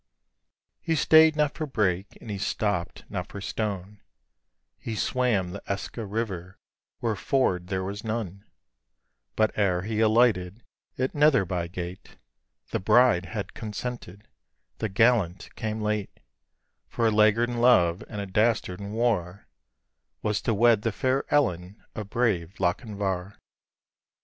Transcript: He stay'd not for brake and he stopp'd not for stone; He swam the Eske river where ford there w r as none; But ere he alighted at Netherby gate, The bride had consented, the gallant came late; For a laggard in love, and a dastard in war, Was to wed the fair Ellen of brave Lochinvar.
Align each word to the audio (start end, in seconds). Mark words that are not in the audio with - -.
He 0.81 0.95
stay'd 0.95 1.35
not 1.35 1.53
for 1.53 1.67
brake 1.67 2.17
and 2.19 2.31
he 2.31 2.39
stopp'd 2.39 3.05
not 3.07 3.27
for 3.27 3.39
stone; 3.39 4.01
He 4.79 4.95
swam 4.95 5.51
the 5.51 5.61
Eske 5.71 5.97
river 5.97 6.57
where 7.01 7.15
ford 7.15 7.67
there 7.67 7.81
w 7.81 7.89
r 7.89 7.91
as 7.91 8.03
none; 8.03 8.43
But 9.35 9.51
ere 9.55 9.83
he 9.83 9.99
alighted 9.99 10.63
at 10.97 11.13
Netherby 11.13 11.67
gate, 11.67 12.17
The 12.71 12.79
bride 12.79 13.25
had 13.27 13.53
consented, 13.53 14.27
the 14.79 14.89
gallant 14.89 15.49
came 15.53 15.81
late; 15.83 16.19
For 16.87 17.05
a 17.05 17.11
laggard 17.11 17.51
in 17.51 17.61
love, 17.61 18.03
and 18.09 18.19
a 18.19 18.25
dastard 18.25 18.79
in 18.81 18.93
war, 18.93 19.45
Was 20.23 20.41
to 20.41 20.53
wed 20.55 20.81
the 20.81 20.91
fair 20.91 21.31
Ellen 21.31 21.79
of 21.93 22.09
brave 22.09 22.55
Lochinvar. 22.59 23.35